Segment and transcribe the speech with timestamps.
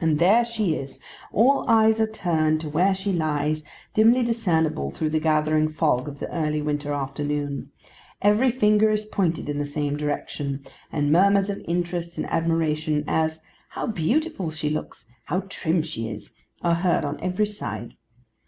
[0.00, 1.00] And there she is!
[1.32, 6.20] all eyes are turned to where she lies, dimly discernible through the gathering fog of
[6.20, 7.72] the early winter afternoon;
[8.22, 13.88] every finger is pointed in the same direction; and murmurs of interest and admiration—as 'How
[13.88, 17.94] beautiful she looks!' 'How trim she is!'—are heard on every side.